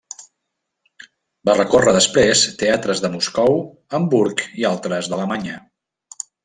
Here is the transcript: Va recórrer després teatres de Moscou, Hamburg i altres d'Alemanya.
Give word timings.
Va 1.49 1.55
recórrer 1.59 1.93
després 1.97 2.43
teatres 2.63 3.05
de 3.05 3.13
Moscou, 3.19 3.63
Hamburg 3.99 4.45
i 4.63 4.71
altres 4.75 5.13
d'Alemanya. 5.13 5.65